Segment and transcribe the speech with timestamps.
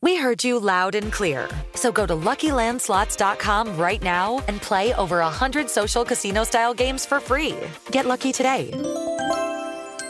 [0.00, 1.48] We heard you loud and clear.
[1.74, 7.18] So go to LuckyLandSlots.com right now and play over 100 social casino style games for
[7.18, 7.56] free.
[7.90, 8.70] Get lucky today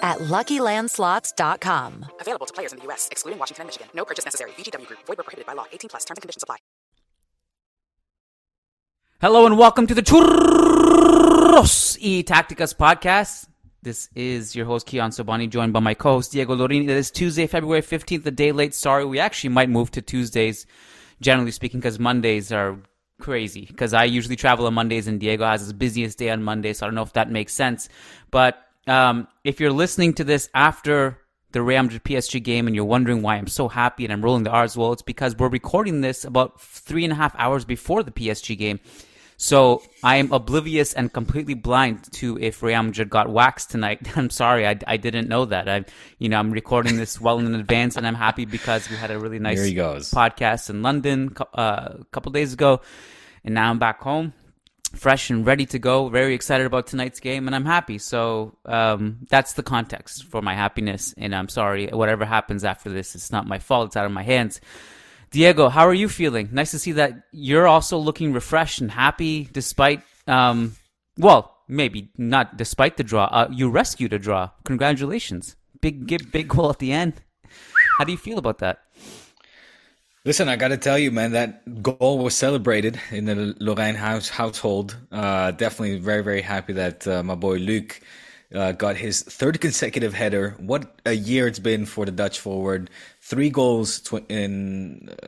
[0.02, 2.04] at LuckyLandSlots.com.
[2.20, 3.88] Available to players in the U.S., excluding Washington and Michigan.
[3.94, 4.50] No purchase necessary.
[4.52, 5.00] VGW Group.
[5.06, 5.64] Void were prohibited by law.
[5.72, 6.04] 18 plus.
[6.04, 6.56] Terms and conditions apply.
[9.20, 13.48] Hello and welcome to the Churros y Tacticas podcast.
[13.80, 16.84] This is your host Kiyan Sobhani, joined by my co-host Diego Lorini.
[16.84, 18.74] It is Tuesday, February fifteenth, a day late.
[18.74, 20.66] Sorry, we actually might move to Tuesdays,
[21.20, 22.76] generally speaking, because Mondays are
[23.20, 23.66] crazy.
[23.66, 26.84] Because I usually travel on Mondays, and Diego has his busiest day on Monday, so
[26.84, 27.88] I don't know if that makes sense.
[28.32, 31.16] But um, if you're listening to this after
[31.52, 34.42] the Real Madrid PSG game and you're wondering why I'm so happy and I'm rolling
[34.42, 38.02] the R's, well, it's because we're recording this about three and a half hours before
[38.02, 38.80] the PSG game.
[39.40, 44.00] So I am oblivious and completely blind to if Real Madrid got waxed tonight.
[44.16, 45.68] I'm sorry, I, I didn't know that.
[45.68, 45.84] I,
[46.18, 49.18] you know, I'm recording this well in advance, and I'm happy because we had a
[49.18, 50.10] really nice Here he goes.
[50.10, 52.80] podcast in London uh, a couple days ago,
[53.44, 54.32] and now I'm back home,
[54.96, 56.08] fresh and ready to go.
[56.08, 57.98] Very excited about tonight's game, and I'm happy.
[57.98, 61.86] So um, that's the context for my happiness, and I'm sorry.
[61.86, 63.90] Whatever happens after this, it's not my fault.
[63.90, 64.60] It's out of my hands.
[65.30, 66.48] Diego, how are you feeling?
[66.52, 70.76] Nice to see that you're also looking refreshed and happy despite, um,
[71.18, 73.24] well, maybe not despite the draw.
[73.24, 74.50] Uh, you rescued a draw.
[74.64, 75.56] Congratulations.
[75.80, 77.20] Big, big, big goal at the end.
[77.98, 78.80] How do you feel about that?
[80.24, 84.28] Listen, I got to tell you, man, that goal was celebrated in the Lorraine house
[84.28, 84.96] household.
[85.12, 88.00] Uh, definitely very, very happy that uh, my boy Luke
[88.54, 90.54] uh, got his third consecutive header.
[90.58, 92.88] What a year it's been for the Dutch forward.
[93.20, 95.26] Three goals tw- in uh,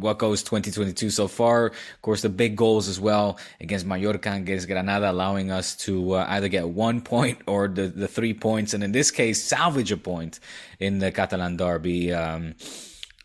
[0.00, 1.66] what goes 2022 so far.
[1.66, 6.12] Of course, the big goals as well against Mallorca and against Granada, allowing us to
[6.14, 9.90] uh, either get one point or the, the three points, and in this case, salvage
[9.90, 10.38] a point
[10.78, 12.12] in the Catalan derby.
[12.12, 12.54] Um,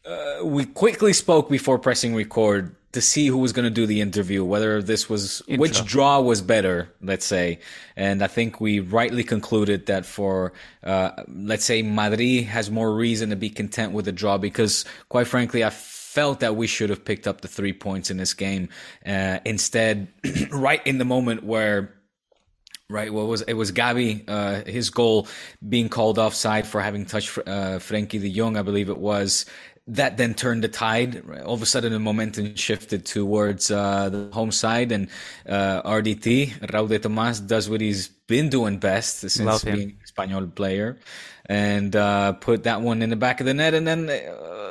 [0.06, 4.02] uh, we quickly spoke before pressing record to see who was going to do the
[4.02, 5.62] interview, whether this was Intro.
[5.62, 7.60] which draw was better, let's say.
[7.96, 13.32] And I think we rightly concluded that for, uh, let's say, Madrid has more reason
[13.32, 17.04] to be content with the draw because, quite frankly, I felt that we should have
[17.04, 18.70] picked up the three points in this game.
[19.06, 20.08] Uh, instead,
[20.52, 21.96] right in the moment where
[22.90, 23.08] Right.
[23.08, 25.28] It was it was Gavi, uh, his goal
[25.68, 29.48] being called offside for having touched uh, Frenkie de Jong, I believe it was.
[29.88, 31.24] That then turned the tide.
[31.46, 35.10] All of a sudden, the momentum shifted towards uh, the home side, and
[35.48, 40.56] uh, RDT Raúl de Tomás does what he's been doing best since being an Espanyol
[40.56, 41.00] player,
[41.48, 44.10] and uh, put that one in the back of the net, and then.
[44.10, 44.64] Uh,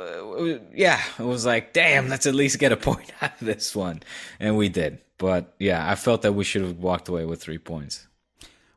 [0.73, 4.01] yeah, it was like, damn, let's at least get a point out of this one.
[4.39, 4.99] And we did.
[5.17, 8.07] But yeah, I felt that we should have walked away with three points.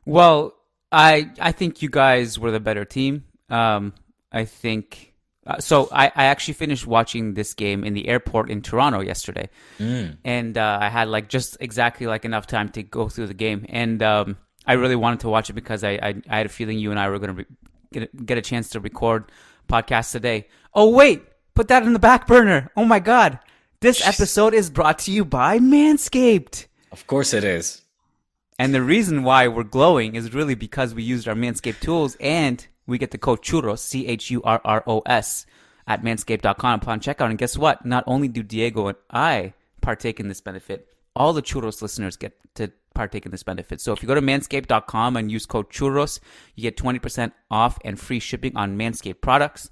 [0.05, 0.53] Well,
[0.91, 3.25] I I think you guys were the better team.
[3.49, 3.93] Um,
[4.31, 5.13] I think
[5.47, 5.89] uh, so.
[5.91, 9.49] I, I actually finished watching this game in the airport in Toronto yesterday,
[10.23, 13.65] and uh, I had like just exactly like enough time to go through the game,
[13.69, 16.77] and um, I really wanted to watch it because I I, I had a feeling
[16.77, 17.45] you and I were gonna re-
[17.91, 19.31] get a, get a chance to record
[19.67, 20.47] podcast today.
[20.73, 21.23] Oh wait,
[21.55, 22.69] put that in the back burner.
[22.75, 23.39] Oh my god,
[23.79, 26.67] this episode is brought to you by Manscaped.
[26.91, 27.83] Of course it is.
[28.59, 32.65] And the reason why we're glowing is really because we used our Manscaped tools and
[32.87, 35.45] we get the code CHURROS, C H U R R O S,
[35.85, 37.29] at manscaped.com upon checkout.
[37.29, 37.85] And guess what?
[37.85, 42.33] Not only do Diego and I partake in this benefit, all the Churros listeners get
[42.55, 43.81] to partake in this benefit.
[43.81, 46.19] So if you go to manscaped.com and use code CHURROS,
[46.55, 49.69] you get 20% off and free shipping on Manscaped products.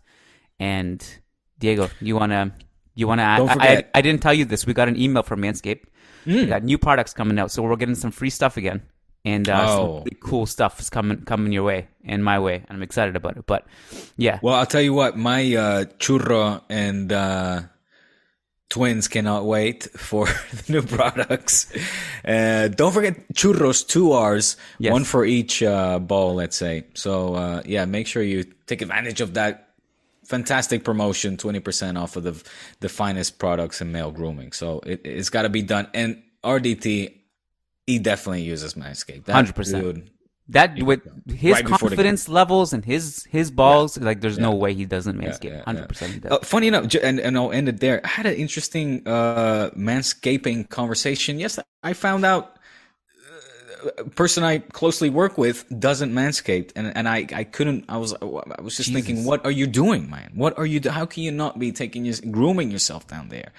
[0.59, 1.05] And
[1.59, 2.53] Diego, you wanna
[2.95, 3.37] you wanna add?
[3.37, 4.65] Don't I, I, I didn't tell you this.
[4.65, 5.83] We got an email from Manscaped.
[6.23, 6.33] Hmm.
[6.33, 8.81] We got new products coming out, so we're getting some free stuff again,
[9.25, 9.97] and uh, some Oh.
[10.05, 13.35] really cool stuff is coming coming your way and my way, and I'm excited about
[13.37, 13.45] it.
[13.45, 13.65] But
[14.15, 17.61] yeah, Well, I'll tell you what, my uh, churro and uh,
[18.69, 21.71] twins cannot wait for the new products.
[22.23, 24.91] Uh, don't forget churros, two R's, Yes.
[24.91, 26.85] one for each uh, ball, let's say.
[26.93, 29.69] So, uh, yeah, make sure you take advantage of that
[30.25, 32.33] fantastic promotion 20% off of the
[32.79, 34.51] the finest products in male grooming.
[34.53, 35.87] So, it, it's got to be done.
[35.93, 37.13] And RDT,
[37.87, 39.25] he definitely uses Manscaped.
[39.25, 40.07] That 100%.
[40.49, 44.85] that with his Right confidence levels and his his balls, like there's no way he
[44.85, 45.87] doesn't Yeah, yeah, Hundred yeah.
[45.87, 46.25] percent.
[46.25, 48.01] Uh, funny enough, and, and I'll end it there.
[48.03, 51.39] I had an interesting uh, manscaping conversation.
[51.39, 52.54] Yes, I found out
[54.15, 57.85] person I closely work with doesn't manscape, and and I, I couldn't.
[57.89, 60.31] I was I was just thinking, what are you doing, man?
[60.35, 60.79] What are you?
[60.79, 63.51] do- How can you not be taking your grooming yourself down there?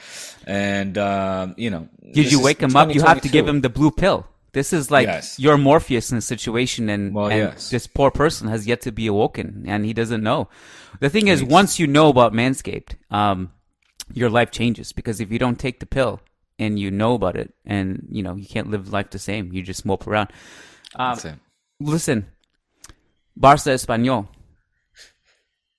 [0.47, 2.95] And uh, you know, Did you wake him up?
[2.95, 4.27] You have to give him the blue pill.
[4.53, 5.39] This is like Yes.
[5.39, 7.69] your Morpheus in a situation, and, Well, and yes.
[7.69, 10.49] this poor person has yet to be awoken, and he doesn't know.
[11.01, 13.53] The thing is, once you know about Manscaped, um,
[14.15, 16.21] your life changes because if you don't take the pill
[16.59, 19.63] and you know about it, and you know you can't live life the same, you
[19.63, 20.31] just mope around.
[20.95, 21.35] Um, That's it.
[21.81, 22.27] listen,
[23.37, 24.29] Barca Espanyol.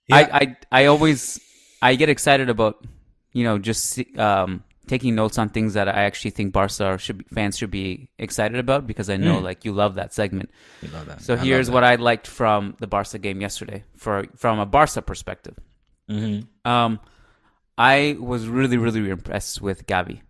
[0.08, 0.16] Yeah.
[0.16, 1.40] I, I I always
[1.82, 2.86] I get excited about
[3.34, 7.26] you know just um, taking notes on things that I actually think Barca should be,
[7.34, 10.50] fans should be excited about because I know like you love that segment.
[10.82, 11.22] You love that.
[11.22, 11.74] So I love here's that.
[11.74, 15.56] what I liked from the Barca game yesterday for from a Barca perspective.
[16.10, 16.70] Mm-hmm.
[16.70, 17.00] Um,
[17.78, 20.22] I was really really impressed with Gavi,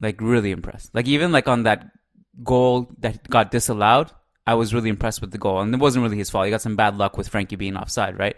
[0.00, 0.94] like really impressed.
[0.94, 1.90] Like even like on that
[2.42, 4.10] goal that got disallowed,
[4.46, 6.44] I was really impressed with the goal, and it wasn't really his fault.
[6.44, 8.36] He got some bad luck with Frenkie being offside, right?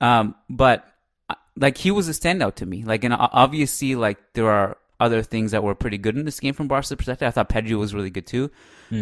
[0.00, 0.84] Um, but
[1.30, 2.84] uh, like he was a standout to me.
[2.84, 6.54] Like, and obviously, like there are other things that were pretty good in this game
[6.54, 7.28] from Barca's perspective.
[7.28, 8.50] I thought Pedro was really good too,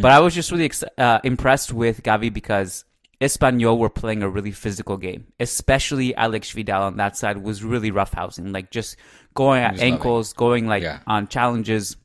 [0.02, 2.85] but I was just really ex- uh, impressed with Gavi because
[3.20, 5.26] Espanyol were playing a really physical game.
[5.40, 8.96] Especially Alex Vidal on that side was really roughhousing, like just
[9.34, 9.93] going at loving.
[9.94, 11.00] ankles, going like Yeah.
[11.06, 11.96] on challenges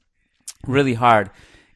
[0.68, 1.30] really hard.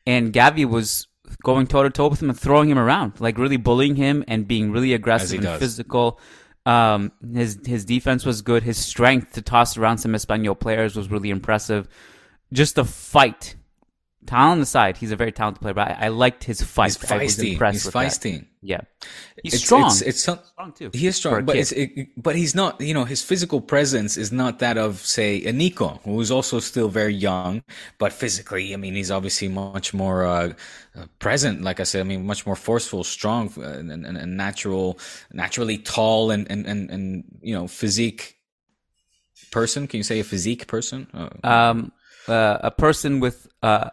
[0.05, 1.07] And Gavi was
[1.43, 4.47] going toe to toe with him and throwing him around, like really bullying him and
[4.47, 5.59] being really aggressive and does.
[5.59, 6.19] physical.
[6.65, 8.63] Um, his his defense was good.
[8.63, 11.87] His strength to toss around some Espanyol players was really impressive.
[12.53, 13.55] Just the fight,
[14.25, 15.73] talent aside, he's a very talented player.
[15.73, 16.97] But I, I liked his fight.
[16.99, 17.51] He's I was feisty.
[17.53, 18.11] impressed He's with that.
[18.11, 18.45] feisty.
[18.61, 18.81] Yeah,
[19.43, 19.87] he's It's- strong.
[19.87, 20.89] It's, it's some, strong too.
[20.93, 22.79] He is strong, but it's it, but he's not.
[22.79, 26.59] You know, his physical presence is not that of say a Nico, who is also
[26.59, 27.63] still very young,
[27.97, 30.53] but physically, I mean, he's obviously much more uh,
[30.95, 31.61] uh, present.
[31.61, 34.97] Like I said, I mean, much more forceful, strong, uh, and, and, and natural,
[35.33, 38.37] naturally tall, and and and, and you know, physique
[39.51, 39.87] person.
[39.87, 41.07] Can you say a physique person?
[41.13, 41.91] Uh, um,
[42.29, 43.89] uh, a person with uh,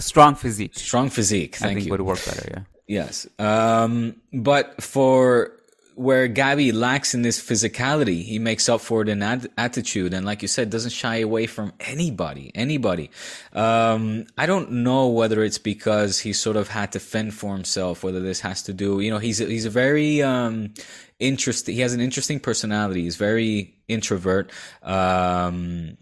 [0.00, 0.74] a strong physique.
[0.78, 1.54] strong physique.
[1.56, 1.92] I Thank think you.
[1.92, 2.46] would work better.
[2.54, 2.62] Yeah.
[2.98, 3.28] Yes.
[3.38, 5.52] Um, but for
[5.94, 10.14] where Gavi lacks in this physicality, he makes up for it in ad- attitude.
[10.14, 13.10] And like you said, doesn't shy away from anybody, anybody.
[13.52, 18.02] Um, I don't know whether it's because he sort of had to fend for himself,
[18.02, 20.72] whether this has to do, you know, he's, a, he's a very, um,
[21.18, 23.02] interesting, he has an interesting personality.
[23.02, 24.50] He's very introvert.
[24.82, 25.98] Um,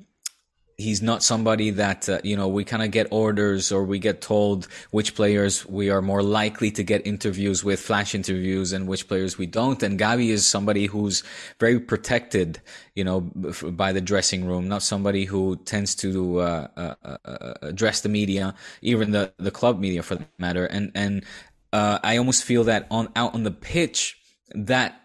[0.78, 4.20] he's not somebody that uh, you know we kind of get orders or we get
[4.20, 9.08] told which players we are more likely to get interviews with flash interviews and which
[9.08, 9.82] players we don't.
[9.82, 11.24] And Gavi is somebody who's
[11.58, 12.60] very protected
[12.94, 17.54] you know by the dressing room not somebody who tends to uh, uh, uh, uh,
[17.62, 20.64] address the media even the the club media for that matter.
[20.64, 21.24] And and
[21.72, 24.16] uh, I almost feel that on out on the pitch
[24.54, 25.00] that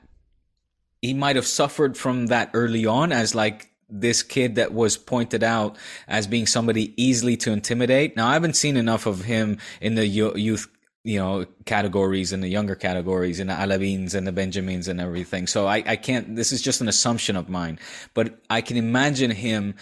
[1.01, 5.43] he might have suffered from that early on as like this kid that was pointed
[5.43, 8.15] out as being somebody easily to intimidate.
[8.15, 10.67] Now I haven't seen enough of him in the youth,
[11.03, 15.47] you know, categories and the younger categories and the Alavins and the Benjamins and everything.
[15.47, 17.77] So I, I can't, this is just an assumption of mine,
[18.13, 19.75] but I can imagine him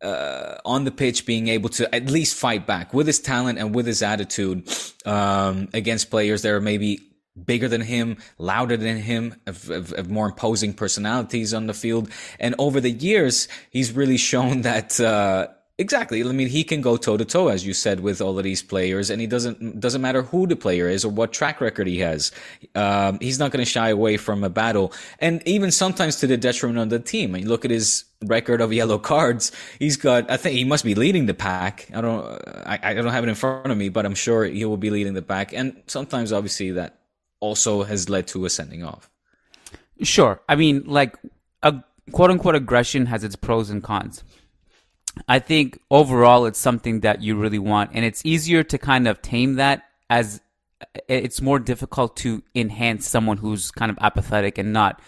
[0.00, 3.74] uh, on the pitch being able to at least fight back with his talent and
[3.74, 4.66] with his attitude
[5.04, 7.09] um, against players that are maybe
[7.44, 12.10] bigger than him, louder than him, of, of, of more imposing personalities on the field.
[12.38, 14.98] And over the years, he's really shown that.
[15.00, 15.48] Uh,
[15.80, 16.22] Exactly.
[16.22, 18.62] I mean, he can go toe to toe, as you said, with all of these
[18.62, 22.00] players, and he doesn't doesn't matter who the player is or what track record he
[22.00, 22.32] has.
[22.74, 26.36] Um, he's not going to shy away from a battle, and even sometimes to the
[26.36, 27.34] detriment of the team.
[27.34, 29.52] And you look at his record of yellow cards.
[29.78, 30.30] He's got.
[30.30, 31.88] I think he must be leading the pack.
[31.94, 32.26] I don't.
[32.66, 34.90] I, I don't have it in front of me, but I'm sure he will be
[34.90, 35.54] leading the pack.
[35.54, 36.99] And sometimes, obviously, that
[37.40, 39.10] also has led to a sending off.
[40.02, 40.40] Sure.
[40.48, 41.16] I mean, like,
[41.62, 41.82] a,
[42.12, 44.24] quote unquote aggression has its pros and cons.
[45.28, 49.20] I think overall it's something that you really want, and it's easier to kind of
[49.22, 50.40] tame that as
[51.08, 55.00] it's more difficult to enhance someone who's kind of apathetic and not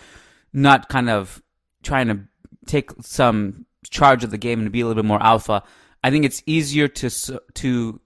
[0.53, 1.43] not kind of
[1.83, 2.21] trying to
[2.67, 5.62] take some charge of the game and be a little bit more alpha.
[6.05, 8.01] I think it's easier to to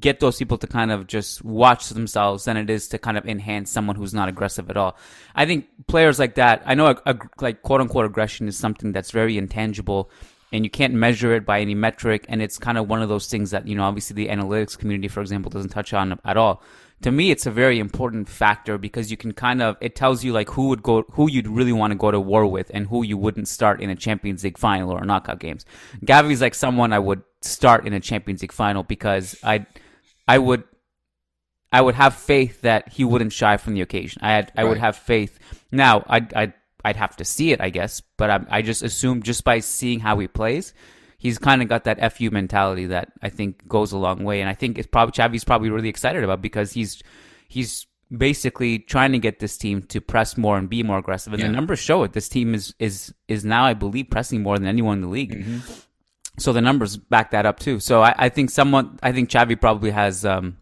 [0.00, 3.26] get those people to kind of just watch themselves than it is to kind of
[3.26, 4.96] enhance someone who's not aggressive at all.
[5.34, 8.92] I think players like that, I know a, a, like quote unquote aggression is something
[8.92, 10.10] that's very intangible
[10.52, 12.24] and you can't measure it by any metric.
[12.28, 15.08] And it's kind of one of those things that, you know, obviously the analytics community,
[15.08, 16.62] for example, doesn't touch on at all.
[17.02, 20.32] To me, it's a very important factor because you can kind of, it tells you
[20.32, 23.04] like who would go, who you'd really want to go to war with and who
[23.04, 25.64] you wouldn't start in a Champions League final or knockout games.
[26.04, 29.66] Gavi's like someone I would start in a Champions League final because I,
[30.26, 30.64] I would,
[31.70, 34.20] I would have faith that he wouldn't shy from the occasion.
[34.22, 34.70] I had, I right.
[34.70, 35.38] would have faith.
[35.70, 36.52] Now, I, I
[36.84, 38.00] I'd have to see it, I guess.
[38.16, 40.72] But I, I just assume just by seeing how he plays,
[41.18, 44.48] he's kind of got that fu mentality that I think goes a long way, and
[44.48, 47.02] I think it's probably Xavi's probably really excited about because he's
[47.48, 51.42] he's basically trying to get this team to press more and be more aggressive, and
[51.42, 51.48] yeah.
[51.48, 52.12] the numbers show it.
[52.12, 55.34] This team is is is now, I believe, pressing more than anyone in the league.
[55.34, 55.58] Mm-hmm.
[56.38, 57.80] So the numbers back that up too.
[57.80, 60.56] So I, I think someone, I think Xavi probably has um,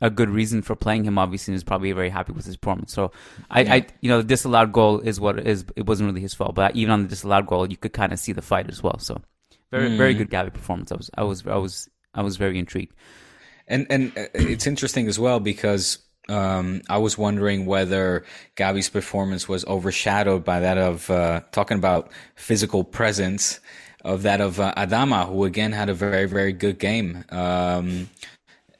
[0.00, 1.18] a good reason for playing him.
[1.18, 2.92] Obviously, and is probably very happy with his performance.
[2.92, 3.12] So,
[3.50, 3.74] I, yeah.
[3.74, 5.64] I, you know, the disallowed goal is what it is.
[5.76, 8.18] It wasn't really his fault, but even on the disallowed goal, you could kind of
[8.18, 8.98] see the fight as well.
[8.98, 9.22] So,
[9.70, 9.96] very, mm.
[9.96, 10.92] very good Gavi performance.
[10.92, 12.94] I was, I was, I was, I was very intrigued.
[13.66, 18.24] And and uh, it's interesting as well because um, I was wondering whether
[18.56, 23.60] Gavi's performance was overshadowed by that of uh, talking about physical presence
[24.04, 27.24] of that of uh, Adama, who again had a very very good game.
[27.30, 28.10] Um,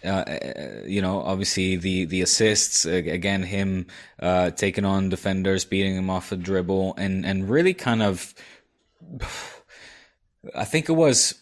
[0.04, 0.24] uh,
[0.84, 3.86] you know, obviously the the assists again, him
[4.20, 8.34] uh, taking on defenders, beating him off a dribble, and and really kind of,
[10.54, 11.34] I think it was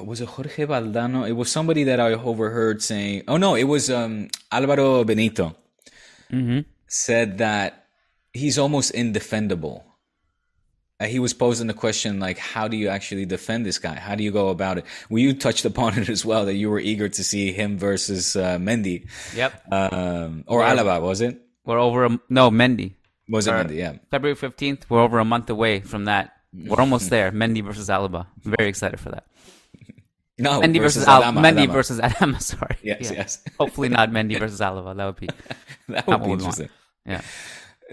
[0.00, 1.28] was it Jorge Valdano?
[1.28, 5.56] It was somebody that I overheard saying, oh no, it was um, Alvaro Benito
[6.30, 6.60] mm-hmm.
[6.86, 7.86] said that
[8.32, 9.84] he's almost indefendable
[11.02, 13.94] uh, he was posing the question like, how do you actually defend this guy?
[13.94, 14.84] How do you go about it?
[15.10, 18.36] Well, you touched upon it as well that you were eager to see him versus
[18.36, 19.08] uh, Mendy.
[19.34, 19.72] Yep.
[19.72, 21.40] Um, or we're, Alaba, was it?
[21.64, 22.04] We're over.
[22.04, 22.94] A, no, Mendy.
[23.28, 23.76] Was it Mendy?
[23.76, 23.94] Yeah.
[24.10, 24.88] February fifteenth.
[24.88, 26.36] We're over a month away from that.
[26.54, 27.32] We're almost there.
[27.32, 28.26] Mendy versus Alaba.
[28.42, 29.26] Very excited for that.
[30.38, 32.40] No, Mendy versus, versus Al- Mendy versus Adama.
[32.42, 32.76] Sorry.
[32.82, 33.12] Yes, yeah.
[33.12, 33.42] yes.
[33.58, 34.96] Hopefully not Mendy versus Alaba.
[34.96, 35.28] That would be
[35.88, 36.68] that would be interesting.
[37.06, 37.22] Yeah.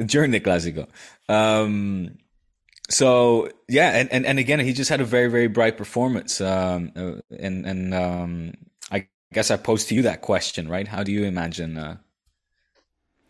[0.05, 0.87] During the Clásico.
[1.27, 2.17] Um,
[2.89, 6.41] so yeah, and, and, and again, he just had a very very bright performance.
[6.41, 8.53] Um, uh, and and um,
[8.91, 10.87] I guess I pose to you that question, right?
[10.87, 11.97] How do you imagine uh,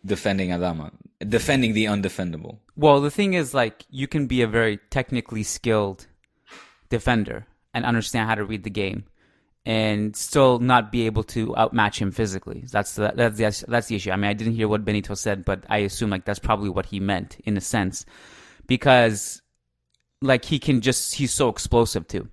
[0.04, 0.90] defending Adama,
[1.20, 2.58] defending the undefendable?
[2.76, 6.06] Well, the thing is, like, you can be a very technically skilled
[6.88, 9.04] defender and understand how to read the game,
[9.66, 12.64] and still not be able to outmatch him physically.
[12.72, 14.10] That's the that's the, that's the issue.
[14.10, 16.86] I mean, I didn't hear what Benito said, but I assume like that's probably what
[16.86, 18.06] he meant in a sense,
[18.66, 19.42] because
[20.22, 22.28] like he can just he's so explosive too.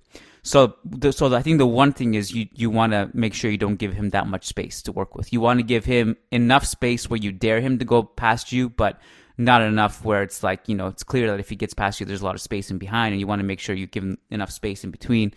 [0.48, 0.76] So,
[1.10, 3.76] so I think the one thing is you you want to make sure you don't
[3.76, 5.30] give him that much space to work with.
[5.30, 8.70] You want to give him enough space where you dare him to go past you,
[8.70, 8.98] but
[9.36, 12.06] not enough where it's like you know it's clear that if he gets past you,
[12.06, 14.02] there's a lot of space in behind, and you want to make sure you give
[14.02, 15.34] him enough space in between.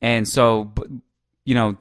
[0.00, 0.72] And so,
[1.44, 1.76] you know,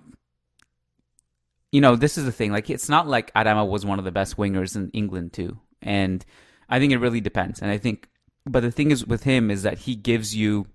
[1.72, 2.52] you know, this is the thing.
[2.52, 6.26] Like, it's not like Adama was one of the best wingers in England too, and
[6.68, 7.62] I think it really depends.
[7.62, 8.10] And I think
[8.46, 10.68] but the thing is with him is that he gives you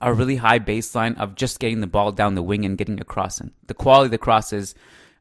[0.00, 3.04] a really high baseline of just getting the ball down the wing and getting a
[3.04, 3.52] crossing.
[3.66, 4.74] The quality of the crosses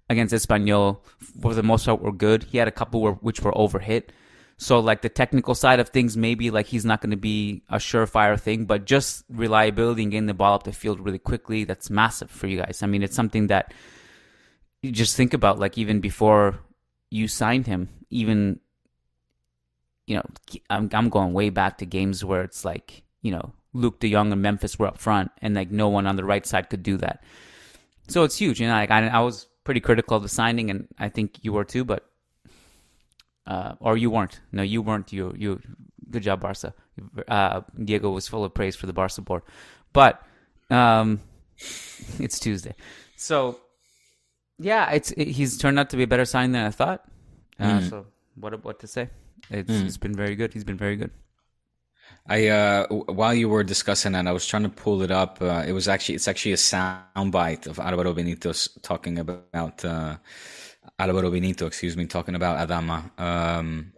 [0.10, 1.00] against Espanyol,
[1.42, 2.44] for the most part, were good.
[2.44, 4.10] He had a couple were, which were overhit.
[4.58, 7.78] So, like the technical side of things, maybe like he's not going to be a
[7.78, 11.90] surefire thing, but just reliability and getting the ball up the field really quickly, that's
[11.90, 12.84] massive for you guys.
[12.84, 13.74] I mean, it's something that
[14.82, 16.60] you just think about, like even before
[17.10, 18.60] you signed him, even
[20.08, 20.26] you know,
[20.70, 24.32] I'm I'm going way back to games where it's like, you know, Luuk De Jong
[24.32, 26.98] and Memphis were up front, and like no one on the right side could do
[26.98, 27.24] that.
[28.08, 28.60] So it's huge.
[28.60, 31.54] You know, like I, I was pretty critical of the signing, and I think you
[31.54, 32.10] were too, but
[33.46, 34.40] uh, or you weren't.
[34.52, 35.14] No, you weren't.
[35.14, 35.62] You you
[36.10, 36.74] good job, Barca.
[37.28, 39.44] Uh, Diego was full of praise for the Barca board,
[39.94, 40.22] but
[40.70, 41.22] um,
[42.20, 42.76] it's Tuesday,
[43.16, 43.60] so
[44.58, 47.06] yeah, it's it, he's turned out to be a better sign than I thought.
[47.60, 47.90] Uh, mm.
[47.90, 49.10] So what what to say?
[49.50, 49.86] It's, mm.
[49.86, 50.54] it's been very good.
[50.54, 51.12] He's been very good.
[52.30, 55.42] I uh, while you were discussing that, I was trying to pull it up.
[55.42, 60.18] Uh, it was actually it's actually a soundbite of Alvaro Benito talking about uh,
[61.00, 63.20] Alvaro Benito, excuse me, talking about Adama.
[63.20, 63.94] Um,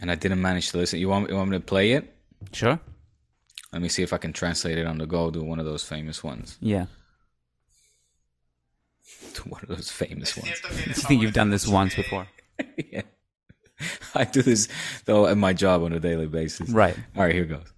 [0.00, 0.98] and I didn't manage to listen.
[0.98, 2.12] You want you want me to play it?
[2.52, 2.80] Sure.
[3.72, 5.84] Let me see if I can translate it on the go to one of those
[5.84, 6.58] famous ones.
[6.60, 6.86] Yeah.
[9.34, 10.60] To one of those famous ones.
[10.64, 12.26] I think you've done this once before.
[12.92, 13.02] yeah.
[14.14, 14.68] I do this
[15.04, 16.70] though at my job on a daily basis.
[16.70, 16.96] Right.
[17.16, 17.72] All right, here goes.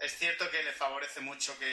[0.00, 1.66] Es cierto que le favorece mucho que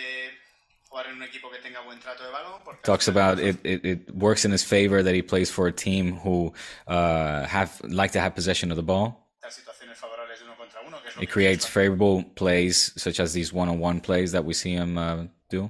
[0.89, 2.62] jugar en un equipo que tenga buen trato de balón.
[2.63, 3.86] Porque Talks about it, it.
[3.86, 6.53] It works in his favor that he plays for a team who
[6.88, 9.27] uh, have like to have possession of the ball.
[9.48, 13.19] las situaciones favorables de uno contra uno, que es lo It creates favorable plays such
[13.19, 15.69] as these one-on-one plays that we see him uh, do.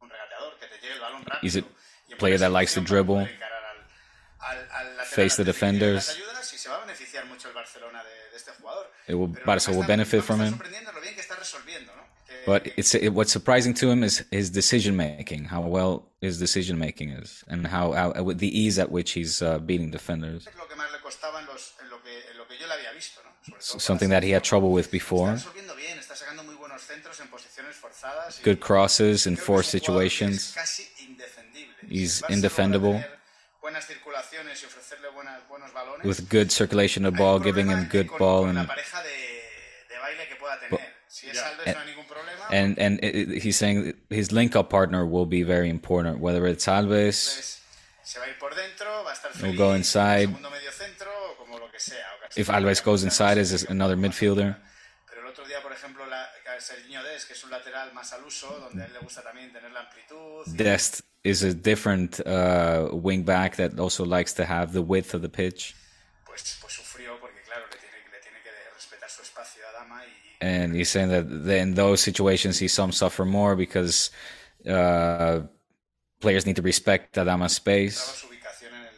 [0.00, 1.42] Is it que te llegue el balón rápido.
[1.42, 1.64] He's a y
[2.12, 3.28] en player that likes to dribble,
[5.04, 6.18] face the antes de que lleguen defenders.
[6.62, 8.90] Las ayudas y se va a beneficiar mucho el Barcelona de, de este jugador.
[9.08, 10.58] It will, Pero Barca will está- benefit from him.
[10.94, 12.02] lo bien que está resolviendo, ¿no?
[12.26, 16.04] Que- But que- it's it, what's surprising to him is his decision making, how well
[16.20, 19.90] his decision making is, and how, how with the ease at which he's uh, beating
[19.90, 20.46] defenders.
[20.56, 22.74] lo que más le costaba en, los, en, lo que, en lo que yo le
[22.74, 23.32] había visto, ¿no?
[23.60, 25.34] Something that he had trouble with before.
[25.76, 28.40] bien, está sacando muy buenos centros en posiciones forzadas.
[28.44, 30.48] Good crosses in forced es un jugador que situations.
[30.50, 31.74] Es casi indefendible.
[31.88, 32.32] He's Si
[33.62, 33.82] el Barça logra indefendable.
[33.82, 36.04] tener Buenas circulaciones y ofrecerle buenas, buenos balones.
[36.06, 39.10] With good circulation of ball, giving him good ball, con la and pareja de,
[39.88, 40.80] de baile que pueda tener.
[41.08, 42.46] Si es Alves no hay ningún problema.
[42.50, 46.46] and and it, it- he's saying his link up partner will be very important, whether
[46.48, 47.28] it's Alves.
[47.36, 47.58] Alves
[48.02, 50.26] se va a ir por dentro, va a estar He'll go inside.
[50.26, 52.04] segundo medio centro o como lo que sea.
[52.16, 54.56] o casi If siempre Alves goes inside no as another midfielder.
[55.08, 56.28] Pero el otro día, por ejemplo, la,
[56.58, 59.52] Sergiño Dest, que es un lateral más al uso, donde a él le gusta también
[59.52, 60.44] tener la amplitud.
[60.46, 65.14] y- Dest is a different uh, wing back that also likes to have the width
[65.14, 65.74] of the pitch.
[66.32, 70.00] pues, pues sufrió porque, claro, le tiene, le tiene que respetar su espacio a Dama
[70.04, 71.26] y, And he's saying that
[71.56, 74.10] in those situations, he some suffer more because
[74.66, 75.40] uh,
[76.20, 78.94] players need to respect Adama's daba space su ubicación en el,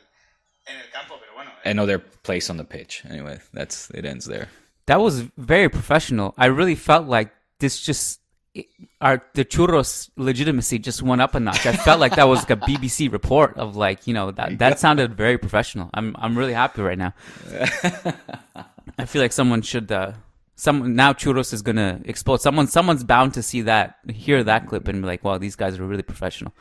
[0.67, 3.03] en el campo, pero bueno, and know their place on the pitch.
[3.11, 4.49] Anyway, that's it ends there.
[4.87, 6.35] That was very professional.
[6.39, 8.21] I really felt like this just
[8.55, 8.67] it-
[9.01, 11.67] our the churros legitimacy just went up a notch.
[11.67, 14.79] I felt like that was like a BBC report of like you know that that
[14.81, 15.91] sounded very professional.
[15.93, 17.13] I'm I'm really happy right now.
[18.99, 20.13] I feel like someone should uh
[20.57, 22.41] some now churros is gonna explode.
[22.41, 25.79] Someone someone's bound to see that hear that clip and be like, wow, these guys
[25.79, 26.53] are really professional.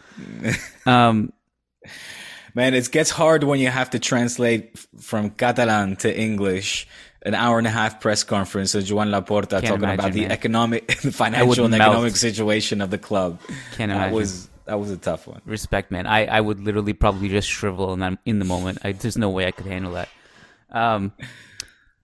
[0.86, 1.32] Um,
[2.56, 6.88] Man, it gets hard when you have to translate from Catalan to English.
[7.26, 10.32] An hour and a half press conference of Joan Laporta Can't talking about the man.
[10.32, 11.92] economic, the financial and melt.
[11.94, 13.40] economic situation of the club.
[13.78, 14.14] Can't that imagine.
[14.14, 15.42] was that was a tough one.
[15.46, 16.06] respect, man.
[16.06, 18.80] I, I would literally probably just shrivel in, that, in the moment.
[18.84, 20.10] I, there's no way I could handle that.
[20.72, 21.14] Um,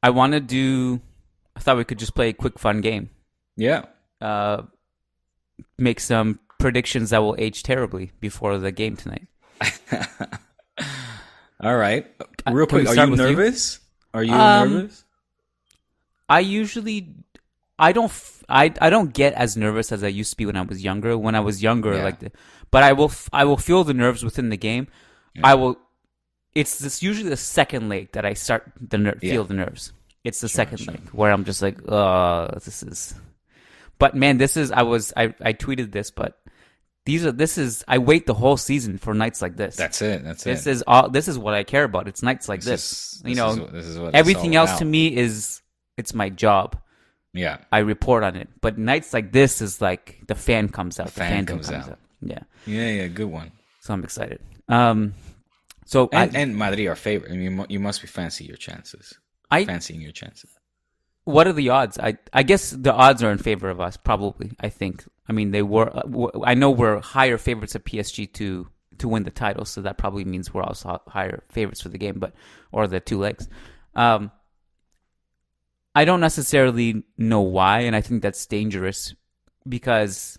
[0.03, 1.01] I want to do.
[1.55, 3.09] I thought we could just play a quick, fun game.
[3.57, 3.85] Yeah.
[4.21, 4.63] Uh,
[5.77, 9.27] make some predictions that will age terribly before the game tonight.
[11.61, 12.07] All right.
[12.47, 13.25] Uh, Real can quick, are you with you?
[13.25, 13.79] nervous?
[14.13, 15.03] Are you Um, nervous?
[16.29, 17.15] I usually,
[17.79, 20.55] I don't, f- I, I don't get as nervous as I used to be when
[20.55, 21.17] I was younger.
[21.17, 22.03] When I was younger, Yeah.
[22.03, 22.31] like, the,
[22.71, 24.87] but I will, f- I will feel the nerves within the game.
[25.43, 25.77] I will.
[26.53, 29.31] It's this usually the second leg that I start the ner- Yeah.
[29.33, 29.93] feel the nerves.
[30.23, 33.13] It's the second leg where I'm just like, uh, this is.
[33.99, 34.71] But man, this is.
[34.71, 35.13] I was.
[35.15, 36.39] I I tweeted this, but
[37.05, 37.31] these are.
[37.31, 37.83] This is.
[37.87, 39.75] I wait the whole season for nights like this.
[39.77, 40.23] That's it.
[40.23, 41.09] That's This is all.
[41.09, 42.07] This is what I care about.
[42.07, 42.91] It's nights like This this.
[42.91, 45.61] is- you this know, is this is what everything else to me is
[45.99, 46.77] it's my job.
[47.33, 47.57] yeah.
[47.71, 48.49] I report on it.
[48.61, 51.07] But nights like this is like the fan comes out.
[51.07, 51.91] The, fan fandom comes comes, out.
[51.93, 51.99] out.
[52.21, 52.43] Yeah.
[52.65, 53.51] Yeah, yeah, good one.
[53.81, 54.39] So I'm excited.
[54.67, 55.13] Um,
[55.85, 57.31] so And, I, and Madrid are favorite.
[57.31, 59.13] I mean, you you must be fancy your chances.
[59.51, 60.49] I Fancying your chances.
[61.23, 61.97] what are the odds?
[61.99, 63.97] I I guess the odds are in favor of us.
[63.97, 64.51] Probably.
[64.59, 65.05] I think.
[65.27, 65.89] I mean, they were.
[66.45, 68.67] I know we're higher favorites at PSG to
[68.99, 72.17] to win the title, so that probably means we're also higher favorites for the game,
[72.19, 72.33] but
[72.71, 73.47] or the two legs.
[73.95, 74.31] Um,
[75.95, 79.13] I don't necessarily know why, and I think that's dangerous
[79.67, 80.37] because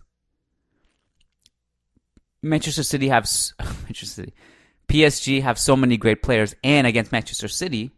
[2.42, 3.28] Manchester City have
[3.84, 4.34] Manchester City,
[4.88, 7.90] PSG have so many great players, and against Manchester City,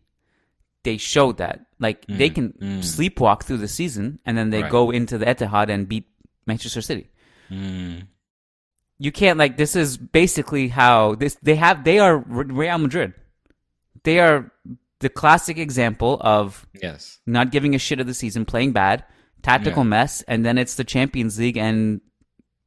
[0.82, 4.70] they showed that like they can sleepwalk through the season, and then they Mm, Right.
[4.72, 6.08] go into the Etihad and beat
[6.46, 7.08] Manchester City.
[7.50, 8.06] Mm.
[8.98, 13.14] You can't like this is basically how this they have they are Real Madrid.
[14.04, 14.50] They are
[15.02, 17.18] the classic example of Yes.
[17.26, 19.04] not giving a shit of the season, playing bad,
[19.42, 19.88] tactical Yeah.
[19.90, 22.00] mess, and then it's the Champions League, and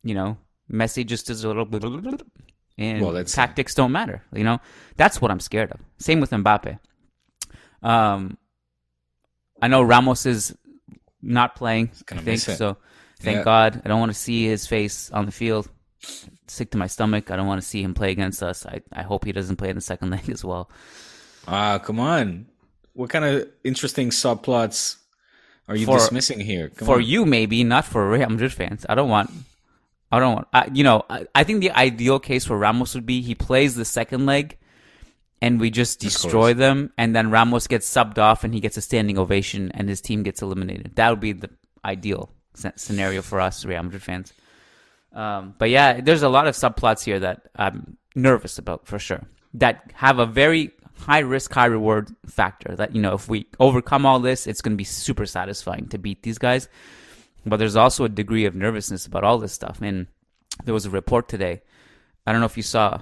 [0.03, 0.37] you know
[0.71, 1.83] Messi just does a little bit,
[2.77, 4.21] and Well, tactics don't matter.
[4.33, 4.59] You know
[4.95, 5.79] that's what I'm scared of.
[5.97, 6.77] Same with Mbappe.
[7.81, 8.37] Um,
[9.61, 10.55] I know Ramos is
[11.21, 11.91] not playing.
[12.11, 12.77] I think so.
[13.19, 13.43] Thank Yeah.
[13.43, 13.81] God.
[13.83, 15.69] I don't want to see his face on the field.
[16.47, 17.31] Sick to my stomach.
[17.31, 18.65] I don't want to see him play against us.
[18.65, 20.69] I, I hope he doesn't play in the second leg as well.
[21.47, 22.47] Ah, come on.
[22.93, 24.97] what kind of interesting subplots
[25.67, 26.69] are you For- dismissing here?
[26.69, 27.03] Come for on.
[27.05, 28.85] you, maybe not for Real Madrid fans.
[28.87, 29.29] I don't want.
[30.11, 30.47] I don't want.
[30.53, 33.75] I, you know, I, I think the ideal case for Ramos would be he plays
[33.75, 34.57] the second leg,
[35.41, 38.81] and we just destroy them, and then Ramos gets subbed off, and he gets a
[38.81, 40.95] standing ovation, and his team gets eliminated.
[40.95, 41.49] That would be the
[41.83, 42.29] ideal
[42.75, 44.31] scenario for us Real Madrid fans.
[45.11, 49.23] Um, but yeah, there's a lot of subplots here that I'm nervous about for sure.
[49.55, 52.75] That have a very high risk, high reward factor.
[52.75, 55.97] That you know, if we overcome all this, it's going to be super satisfying to
[55.97, 56.67] beat these guys.
[57.45, 59.79] But there's also a degree of nervousness about all this stuff.
[59.81, 60.07] And
[60.63, 61.61] there was a report today.
[62.25, 63.01] I don't know if you saw.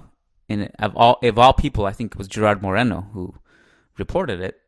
[0.49, 3.33] In of all of all people, I think it was Gerard Romero who
[3.97, 4.59] reported it.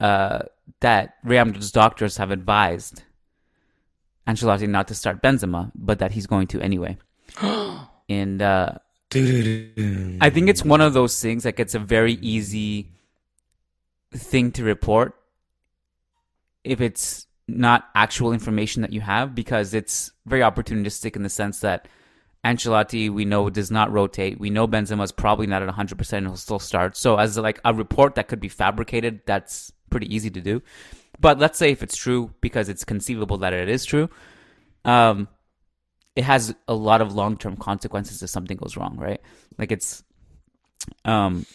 [0.00, 0.40] Uh,
[0.80, 3.02] that Real Madrid's doctors have advised
[4.26, 6.96] Ancelotti not to start Benzema, but that he's going to anyway.
[8.08, 8.74] and uh,
[9.12, 12.92] I think it's one of those things like it's a very easy
[14.12, 15.14] thing to report
[16.62, 21.60] if it's not actual information that you have because it's very opportunistic in the sense
[21.60, 21.88] that
[22.44, 24.38] Ancelotti we know does not rotate.
[24.38, 26.96] We know Benzema's probably not at 100% and he'll still start.
[26.96, 30.62] So as like a report that could be fabricated, that's pretty easy to do.
[31.18, 34.08] But let's say if it's true because it's conceivable that it is true,
[34.84, 35.28] um
[36.16, 39.20] it has a lot of long-term consequences if something goes wrong, right?
[39.58, 40.02] Like it's
[41.04, 41.46] um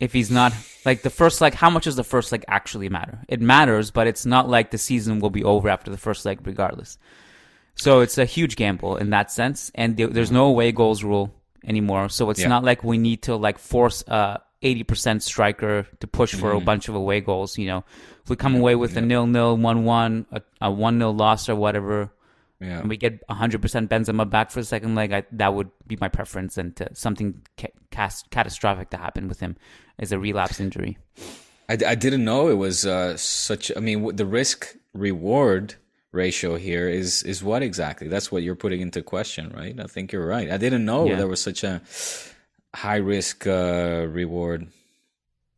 [0.00, 0.52] if he's not
[0.84, 4.06] like the first leg how much does the first leg actually matter it matters but
[4.06, 6.98] it's not like the season will be over after the first leg regardless
[7.74, 11.32] so it's a huge gamble in that sense and there's no away goals rule
[11.64, 12.48] anymore so it's Yeah.
[12.48, 16.64] not like we need to like force a 80% striker to push for a Mhm.
[16.64, 17.84] bunch of away goals you know
[18.22, 21.48] if we come away with a nil nil one one a, a one nil loss
[21.48, 22.10] or whatever
[22.64, 22.80] Yeah.
[22.80, 26.08] and we get 100% Benzema back for the second leg, I, that would be my
[26.08, 26.56] preference.
[26.56, 29.56] And to something ca- cas- catastrophic to happen with him
[29.98, 30.96] is a relapse injury.
[31.68, 33.70] I, I didn't know it was uh, such.
[33.76, 35.74] I mean, the risk reward
[36.12, 38.06] ratio here is is what exactly?
[38.08, 39.78] That's what you're putting into question, right?
[39.78, 40.50] I think you're right.
[40.50, 41.16] I didn't know Yeah.
[41.16, 41.82] there was such a
[42.74, 44.68] high risk uh, reward.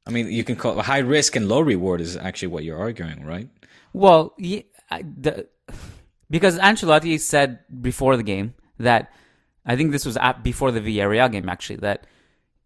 [0.06, 3.24] I mean, you can call high risk and low reward is actually what you're arguing,
[3.24, 3.48] right?
[3.92, 5.48] Well, yeah, I, the,
[6.30, 9.12] because Ancelotti said before the game that
[9.64, 12.06] I think this was at, before the Villarreal game actually that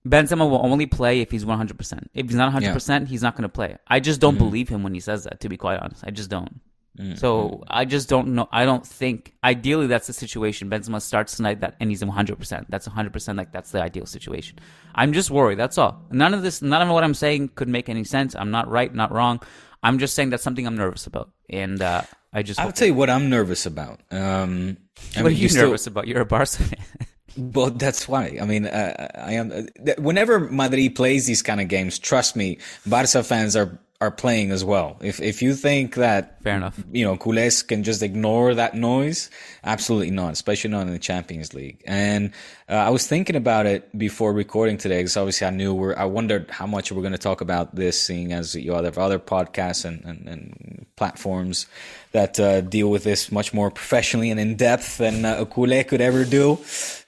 [0.06, 2.08] Benzema will only play if he's 100%.
[2.14, 3.76] If he's not 100%, he's not going to play.
[3.86, 4.38] I just don't Mhm.
[4.38, 6.02] believe him when he says that to be quite honest.
[6.06, 6.60] I just don't.
[6.98, 8.48] Mm, So I just don't know.
[8.50, 9.34] I don't think.
[9.44, 10.68] Ideally, that's the situation.
[10.70, 12.36] Benzema starts tonight, that and he's 100.
[12.38, 13.12] percent That's 100.
[13.12, 14.58] percent Like that's the ideal situation.
[14.94, 15.58] I'm just worried.
[15.58, 16.02] That's all.
[16.10, 18.34] None of this, none of what I'm saying could make any sense.
[18.34, 19.40] I'm not right, not wrong.
[19.82, 22.60] I'm just saying that's something I'm nervous about, and uh, I just.
[22.60, 24.00] I'll tell you what I'm nervous about.
[24.10, 24.76] Um,
[25.14, 26.06] what mean, are you still- nervous about?
[26.06, 26.84] You're a Barca fan.
[27.36, 28.38] Well, that's why.
[28.42, 29.52] I mean, uh, I am.
[29.52, 34.50] Uh, whenever Madrid plays these kind of games, trust me, Barca fans are are playing
[34.50, 34.96] as well.
[35.02, 39.28] If if you think that, fair enough, you know, culés can just ignore that noise,
[39.62, 40.32] absolutely not.
[40.32, 41.82] Especially not in the Champions League.
[41.86, 42.32] And
[42.66, 45.94] uh, I was thinking about it before recording today, because obviously I knew we're.
[45.96, 48.90] I wondered how much we're going to talk about this, seeing as you know, there
[48.90, 51.66] are other podcasts and and, and platforms
[52.12, 55.86] that uh, deal with this much more professionally and in depth than uh, a culé
[55.86, 56.58] could ever do.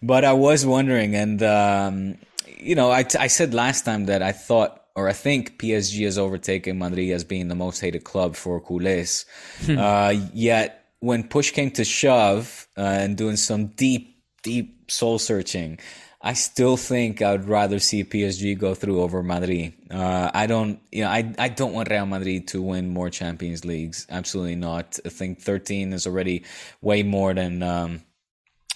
[0.02, 2.18] But I was wondering, and um,
[2.58, 4.81] you know, I, I said last time that I thought.
[4.94, 9.24] Or I think PSG has overtaken Madrid as being the most hated club for culés.
[9.64, 9.78] Hmm.
[9.78, 15.78] uh, yet when push came to shove uh, and doing some deep, deep soul searching,
[16.24, 19.72] I still think I'd rather see PSG go through over Madrid.
[19.90, 23.64] Uh, I don't, you know, I, I don't want Real Madrid to win more Champions
[23.64, 24.06] Leagues.
[24.08, 25.00] Absolutely not.
[25.04, 26.44] I think 13 is already
[26.80, 28.02] way more than um,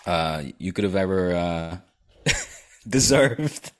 [0.04, 1.76] uh, you could have ever uh,
[2.88, 3.70] deserved.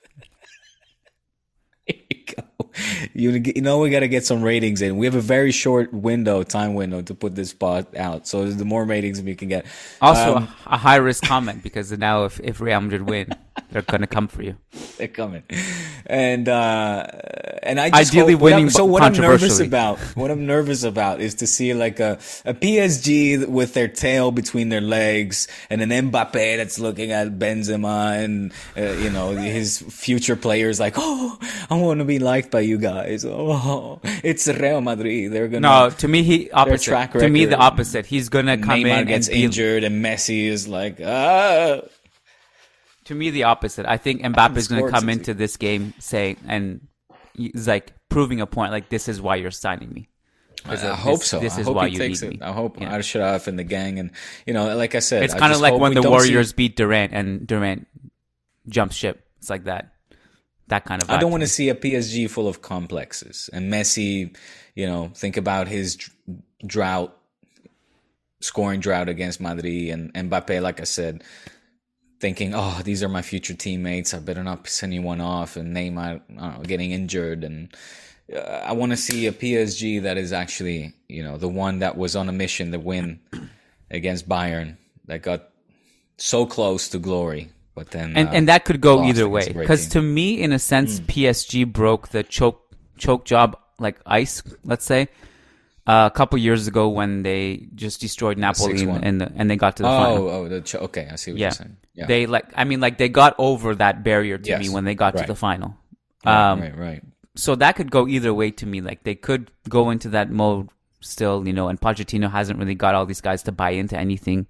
[3.13, 4.97] You, you know we got to get some ratings in.
[4.97, 8.27] We have a very short window, time window to put this pod out.
[8.27, 9.65] So the more ratings we can get.
[10.01, 13.27] Also, Um, a, a high risk comment because now if if Real Madrid win,
[13.71, 14.55] they're gonna come for you.
[14.97, 15.43] they're coming,
[16.05, 17.05] and uh,
[17.63, 20.45] and I just Ideally hope- what I'm- winning So what I'm nervous about, what I'm
[20.45, 25.47] nervous about, is to see like a a PSG with their tail between their legs,
[25.69, 30.93] and an Mbappe that's looking at Benzema and uh, you know his future players like,
[30.97, 31.37] oh,
[31.69, 33.25] I want to be liked by you guys.
[33.47, 35.31] Oh, it's Real Madrid.
[35.31, 36.83] They're gonna No, to me he opposite.
[36.89, 38.05] track To me the opposite.
[38.05, 41.81] He's gonna come Neymar in gets and be, injured, and Messi is like, ah.
[43.07, 43.85] To me, the opposite.
[43.85, 46.87] I think Mbappe is going to come into this game saying and
[47.33, 48.71] he's like proving a point.
[48.71, 50.09] Like this is why you're signing me.
[50.65, 51.39] I, 'Cause I hope this- so.
[51.39, 52.39] This I is hope why he you takes need it.
[52.41, 52.45] me.
[52.45, 52.97] I hope Yeah.
[52.97, 54.11] Achraf and the gang, and
[54.45, 56.75] you know, like I said, It's kind of like when the don't see- Warriors beat
[56.75, 57.87] Durant and Durant
[58.67, 59.25] jumps ship.
[59.39, 59.93] It's like that.
[60.69, 61.09] that kind of.
[61.09, 63.49] I don't want to see a PSG full of complexes.
[63.53, 64.35] And Messi,
[64.75, 66.13] you know, think about his dr-
[66.65, 67.17] drought,
[68.41, 71.23] scoring drought against Madrid, and Mbappe, like I said,
[72.19, 74.13] thinking, oh, these are my future teammates.
[74.13, 75.55] I better not piss anyone off.
[75.55, 77.43] And Neymar, I don't know, getting injured.
[77.43, 77.75] And
[78.33, 81.97] uh, I want to see a PSG that is actually, you know, the one that
[81.97, 83.19] was on a mission to win
[83.91, 85.49] against Bayern that got
[86.17, 87.51] so close to glory.
[87.75, 90.57] But then, and uh, and that could go either way because to me in a
[90.57, 92.59] sense PSG broke the choke
[92.97, 95.09] choke job like ice let's say
[95.87, 98.99] uh, a couple years ago when they just destroyed Napoli 6-1.
[99.03, 101.31] and the, and they got to the oh, final oh, the ch- okay, I see
[101.31, 101.45] what yeah.
[101.47, 101.77] you're saying.
[101.93, 104.61] Yeah, they like I mean like they got over that barrier to Yes.
[104.61, 105.21] me when they got Right.
[105.21, 105.75] to the final
[106.25, 107.03] right, um, right, right.
[107.35, 108.81] so that could go either way to me.
[108.81, 110.69] Like they could go into that mode
[110.99, 114.47] still, you know, and Pochettino hasn't really got all these guys to buy into anything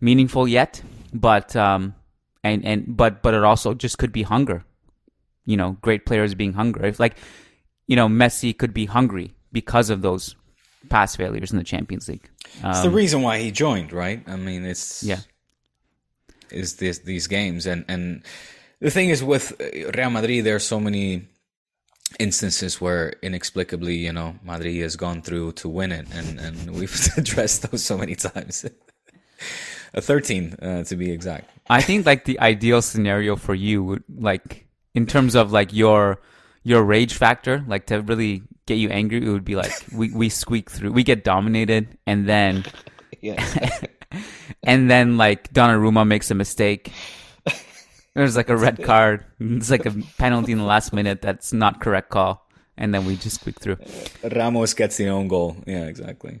[0.00, 0.80] meaningful yet.
[1.12, 1.94] But um
[2.44, 4.64] and and but but it also just could be hunger.
[5.44, 6.88] You know, great players being hungry.
[6.88, 7.16] If like
[7.86, 10.36] you know, Messi could be hungry because of those
[10.88, 12.28] past failures in the Champions League.
[12.64, 14.22] It's the Um, reason why he joined, right?
[14.26, 15.20] I mean, it's Yeah.
[16.50, 18.22] is this these games and and
[18.80, 19.52] the thing is with
[19.96, 21.26] Real Madrid, there are so many
[22.18, 27.08] instances where inexplicably, you know, Madrid has gone through to win it, and and we've
[27.16, 28.64] addressed those so many times.
[29.94, 31.50] A thirteen, uh, to be exact.
[31.70, 36.20] I think like the ideal scenario for you would like in terms of like your
[36.62, 40.28] your rage factor, like to really get you angry, it would be like we, we
[40.28, 42.64] squeak through, we get dominated, and then
[43.20, 43.42] yeah.
[44.62, 46.92] and then like Donnarumma makes a mistake.
[48.14, 49.24] There's like a red card.
[49.38, 51.22] It's like a penalty in the last minute.
[51.22, 53.78] That's not correct call, and then we just squeak through.
[54.24, 55.56] Ramos gets the own goal.
[55.66, 56.40] Yeah, exactly.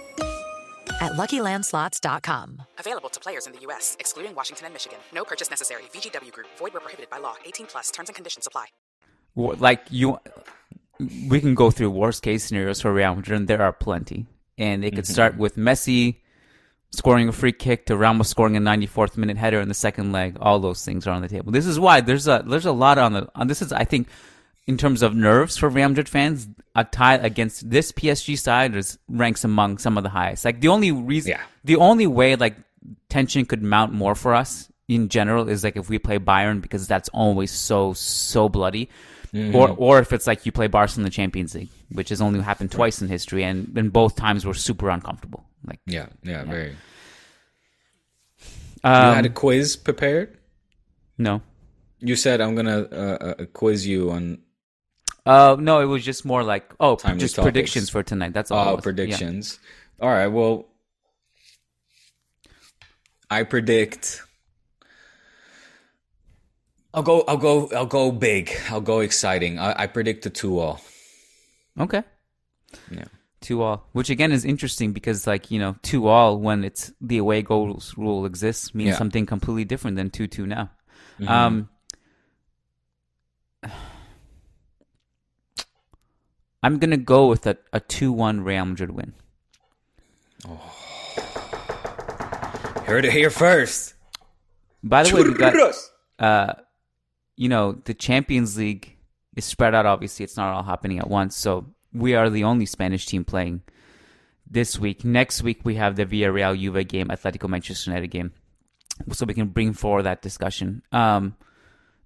[1.01, 2.61] at luckylandslots.com.
[2.79, 4.99] Available to players in the U.S., excluding Washington and Michigan.
[5.13, 5.83] No purchase necessary.
[5.93, 7.35] VGW Group, void where prohibited by law.
[7.45, 8.67] 18 plus terms and conditions apply.
[9.35, 10.19] Wh- Like you,
[11.27, 14.27] we can go through worst case scenarios for Real Madrid, and there are plenty.
[14.57, 15.13] And it could mm-hmm.
[15.13, 16.17] start with Messi
[16.91, 20.37] scoring a free kick to Ramos scoring a 94th minute header in the second leg.
[20.39, 21.51] All those things are on the table.
[21.51, 24.07] This is why there's a there's a lot on the on this is I think
[24.67, 28.97] in terms of nerves for Real Madrid fans, a tie against this PSG side is
[29.09, 30.45] ranks among some of the highest.
[30.45, 32.55] Like the only reason, the only way like
[33.09, 36.87] tension could mount more for us in general is like if we play Bayern because
[36.87, 38.89] that's always so so bloody.
[39.33, 39.55] Mhm.
[39.55, 42.41] Or or if it's like you play Barca in the Champions League, which has only
[42.41, 45.45] happened twice in history, and, and both times were super uncomfortable.
[45.65, 46.75] Like Yeah, yeah, very.
[48.83, 50.37] Um, you had a quiz prepared?
[51.17, 51.41] No.
[51.99, 54.39] You said I'm gonna uh, uh, quiz you on
[55.25, 57.45] Uh, no, it was just more like oh, timely just topics.
[57.51, 58.33] predictions for tonight.
[58.33, 58.67] That's all.
[58.67, 58.77] Oh, was.
[58.79, 58.81] Yeah.
[58.83, 59.59] predictions.
[59.99, 60.27] All right.
[60.27, 60.67] Well,
[63.29, 64.21] I predict.
[66.93, 67.21] I'll go.
[67.27, 67.69] I'll go.
[67.75, 68.51] I'll go big.
[68.69, 69.59] I'll go exciting.
[69.59, 70.81] I, I predict a two-all.
[71.79, 72.03] Okay.
[72.89, 73.05] Yeah.
[73.39, 77.17] Two all, which again is interesting because like you know two all when it's the
[77.17, 78.97] away goals rule exists means Yeah.
[78.97, 80.69] something completely different than two two now.
[81.19, 81.27] Mhm.
[81.29, 81.69] Um,
[86.63, 89.13] I'm gonna go with a, a two one Real Madrid win.
[92.85, 93.95] Heard it here first.
[94.83, 95.75] By the way, we got
[96.19, 96.53] uh,
[97.35, 98.97] you know, the Champions League
[99.35, 99.85] is spread out.
[99.85, 101.35] Obviously, it's not all happening at once.
[101.35, 103.61] So we are the only Spanish team playing
[104.49, 105.05] this week.
[105.05, 108.33] Next week we have the Villarreal Juve game, Atletico Manchester United game,
[109.11, 110.83] so we can bring forward that discussion.
[110.91, 111.35] Um,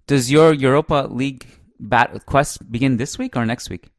[0.06, 1.46] does your Europa League
[1.80, 3.90] bat quest begin this week or next week?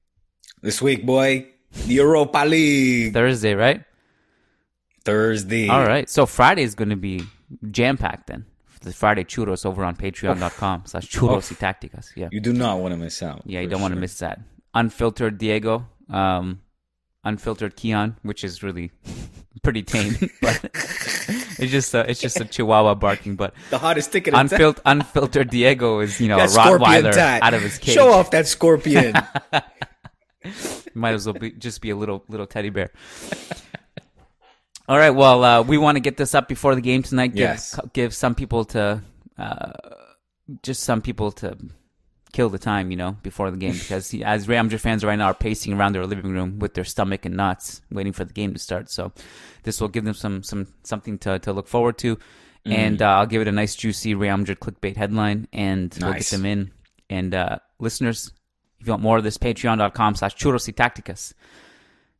[0.61, 1.47] This week, boy,
[1.85, 3.83] Europa League Thursday, right?
[5.05, 5.69] Thursday.
[5.69, 6.09] All right.
[6.09, 7.23] So Friday is going to be
[7.69, 8.45] jam packed then.
[8.81, 12.11] The Friday churros over on patreon.com slash churros y tácticas.
[12.15, 12.29] Yeah.
[12.31, 13.43] You do not want to miss out.
[13.45, 14.39] Yeah, you don't want to miss that.
[14.73, 16.61] Unfiltered Diego, um,
[17.23, 18.91] unfiltered Keon, which is really
[19.63, 23.35] pretty tame, but it's just a, it's just a Chihuahua barking.
[23.35, 27.53] But The hottest ticket in unfiltered, unfiltered Diego is you know That a Rottweiler out
[27.53, 27.95] of his cage.
[27.95, 29.15] Show off that scorpion.
[30.93, 32.91] Might as well be, just be a little little teddy bear.
[34.89, 35.09] All right.
[35.09, 37.27] Well, uh, we want to get this up before the game tonight.
[37.33, 37.79] Give, Yes.
[37.93, 39.01] give some people to
[39.37, 39.71] uh,
[40.63, 41.57] just some people to
[42.31, 45.33] kill the time, you know, before the game because as Ramjer fans right now are
[45.33, 48.59] pacing around their living room with their stomach and nuts, waiting for the game to
[48.59, 48.89] start.
[48.89, 49.11] So
[49.63, 52.15] this will give them some some something to to look forward to.
[52.15, 52.21] Mm.
[52.65, 56.45] And uh, I'll give it a nice, juicy Ramjer clickbait headline, and we'll get them
[56.45, 56.71] in.
[57.09, 58.31] And uh, listeners,
[58.79, 61.33] if you want more of this, patreon.com slash churros y tacticas.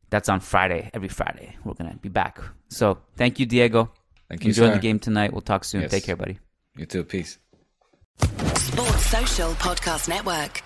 [0.10, 1.58] That's on Friday, every Friday.
[1.64, 2.40] We're going to be back.
[2.70, 3.92] So thank you, Diego.
[4.30, 4.74] Thank you, Enjoy sir.
[4.74, 5.32] the game tonight.
[5.34, 5.82] We'll talk soon.
[5.82, 5.92] Yes.
[5.92, 6.40] Take care, buddy.
[6.76, 7.04] You too.
[7.04, 7.40] Peace.
[8.22, 10.64] Sports Social Podcast Network.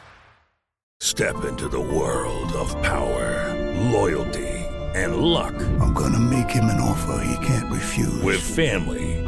[0.99, 3.53] Step into the world of power,
[3.91, 4.47] loyalty,
[4.93, 5.55] and luck.
[5.79, 8.21] I'm gonna make him an offer he can't refuse.
[8.21, 9.20] With family,